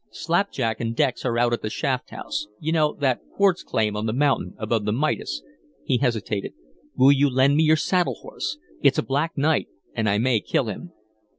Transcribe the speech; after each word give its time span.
"Slapjack 0.09 0.79
and 0.79 0.95
Dex 0.95 1.23
are 1.25 1.37
out 1.37 1.53
at 1.53 1.61
the 1.61 1.69
shaft 1.69 2.09
house 2.09 2.47
you 2.59 2.71
know 2.71 2.95
that 3.01 3.19
quartz 3.37 3.61
claim 3.61 3.95
on 3.95 4.07
the 4.07 4.13
mountain 4.13 4.55
above 4.57 4.83
the 4.83 4.91
Midas." 4.91 5.43
He 5.85 5.99
hesitated. 5.99 6.53
"Will 6.95 7.11
you 7.11 7.29
lend 7.29 7.55
me 7.55 7.61
your 7.61 7.75
saddle 7.75 8.15
horse? 8.15 8.57
It's 8.81 8.97
a 8.97 9.03
black 9.03 9.37
night 9.37 9.67
and 9.93 10.09
I 10.09 10.17
may 10.17 10.39
kill 10.41 10.65
him." 10.69 10.91